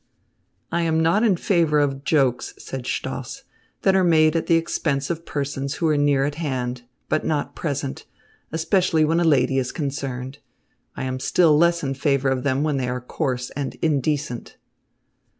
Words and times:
"I 0.71 0.81
am 0.81 0.99
not 0.99 1.21
in 1.21 1.35
favour 1.37 1.77
of 1.77 2.03
jokes," 2.03 2.55
said 2.57 2.87
Stoss, 2.87 3.43
"that 3.83 3.95
are 3.95 4.03
made 4.03 4.35
at 4.35 4.47
the 4.47 4.55
expense 4.55 5.11
of 5.11 5.27
persons 5.27 5.75
who 5.75 5.87
are 5.89 5.95
near 5.95 6.25
at 6.25 6.35
hand, 6.41 6.81
but 7.07 7.23
not 7.23 7.55
present, 7.55 8.07
especially 8.51 9.05
when 9.05 9.19
a 9.19 9.23
lady 9.23 9.59
is 9.59 9.71
concerned. 9.71 10.39
I 10.95 11.03
am 11.03 11.19
still 11.19 11.55
less 11.55 11.83
in 11.83 11.93
favour 11.93 12.29
of 12.29 12.41
them 12.41 12.63
when 12.63 12.77
they 12.77 12.89
are 12.89 12.99
coarse 12.99 13.51
and 13.51 13.75
indecent." 13.83 14.57